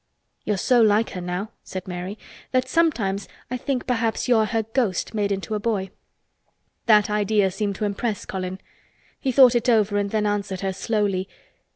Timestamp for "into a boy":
5.31-5.91